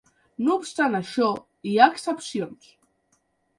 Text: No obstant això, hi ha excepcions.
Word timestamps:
No 0.45 0.55
obstant 0.59 0.97
això, 0.99 1.29
hi 1.73 1.77
ha 1.83 1.91
excepcions. 1.95 2.75